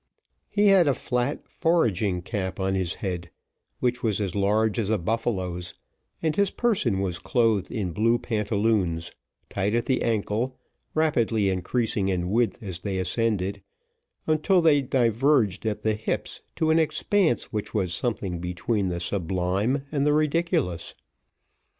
He 0.49 0.69
had 0.69 0.87
a 0.87 0.95
flat 0.95 1.47
foraging 1.47 2.23
cap 2.23 2.59
on 2.59 2.73
his 2.73 2.95
head, 3.05 3.29
which 3.79 4.01
was 4.01 4.19
as 4.19 4.33
large 4.33 4.79
as 4.79 4.89
a 4.89 4.97
buffalo's, 4.97 5.75
and 6.23 6.35
his 6.35 6.49
person 6.49 7.01
was 7.01 7.19
clothed 7.19 7.69
in 7.69 7.91
blue 7.91 8.17
pantaloons, 8.17 9.11
tight 9.47 9.75
at 9.75 9.85
the 9.85 10.01
ankle, 10.01 10.57
rapidly 10.95 11.49
increasing 11.49 12.07
in 12.09 12.31
width 12.31 12.63
as 12.63 12.79
they 12.79 12.97
ascended, 12.97 13.61
until 14.25 14.59
they 14.59 14.81
diverged 14.81 15.67
at 15.67 15.83
the 15.83 15.93
hips 15.93 16.41
to 16.55 16.71
an 16.71 16.79
expanse 16.79 17.53
which 17.53 17.75
was 17.75 17.93
something 17.93 18.39
between 18.39 18.89
the 18.89 18.99
sublime 18.99 19.85
and 19.91 20.03
the 20.03 20.13
ridiculous. 20.13 20.95